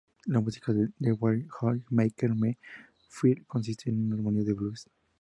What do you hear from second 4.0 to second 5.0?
armonías de blues.